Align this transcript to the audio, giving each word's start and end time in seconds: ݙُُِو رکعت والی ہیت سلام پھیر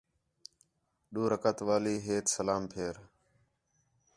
ݙُُِو 1.11 1.23
رکعت 1.31 1.57
والی 1.67 1.95
ہیت 2.05 2.25
سلام 2.35 2.63
پھیر 2.71 2.95